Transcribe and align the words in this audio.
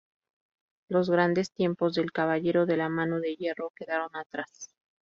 Los 0.89 1.11
grandes 1.11 1.51
tiempos 1.53 1.93
del 1.93 2.11
""caballero 2.11 2.65
de 2.65 2.75
la 2.75 2.89
mano 2.89 3.19
de 3.19 3.35
hierro"" 3.35 3.71
quedaron 3.75 4.09
atrás. 4.15 4.73